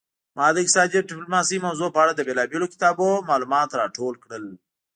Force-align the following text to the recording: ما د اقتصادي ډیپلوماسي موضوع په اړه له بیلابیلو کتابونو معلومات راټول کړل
ما 0.37 0.45
د 0.53 0.57
اقتصادي 0.63 0.97
ډیپلوماسي 1.09 1.57
موضوع 1.67 1.89
په 1.91 1.99
اړه 2.03 2.11
له 2.17 2.23
بیلابیلو 2.27 2.71
کتابونو 2.73 3.25
معلومات 3.29 3.69
راټول 3.81 4.13
کړل 4.23 4.45